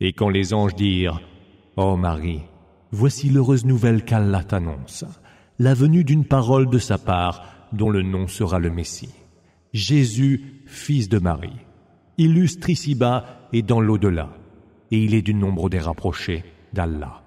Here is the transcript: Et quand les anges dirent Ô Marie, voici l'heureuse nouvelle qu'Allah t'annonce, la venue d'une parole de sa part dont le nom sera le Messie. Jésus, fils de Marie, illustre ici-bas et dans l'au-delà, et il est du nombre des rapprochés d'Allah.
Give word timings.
Et 0.00 0.12
quand 0.12 0.28
les 0.28 0.52
anges 0.52 0.74
dirent 0.74 1.20
Ô 1.76 1.96
Marie, 1.96 2.42
voici 2.90 3.30
l'heureuse 3.30 3.64
nouvelle 3.64 4.04
qu'Allah 4.04 4.44
t'annonce, 4.44 5.04
la 5.58 5.72
venue 5.72 6.04
d'une 6.04 6.26
parole 6.26 6.68
de 6.68 6.78
sa 6.78 6.98
part 6.98 7.44
dont 7.72 7.88
le 7.88 8.02
nom 8.02 8.28
sera 8.28 8.58
le 8.58 8.70
Messie. 8.70 9.14
Jésus, 9.72 10.62
fils 10.66 11.08
de 11.08 11.18
Marie, 11.18 11.56
illustre 12.18 12.68
ici-bas 12.68 13.48
et 13.54 13.62
dans 13.62 13.80
l'au-delà, 13.80 14.30
et 14.90 15.02
il 15.02 15.14
est 15.14 15.22
du 15.22 15.34
nombre 15.34 15.70
des 15.70 15.80
rapprochés 15.80 16.44
d'Allah. 16.74 17.22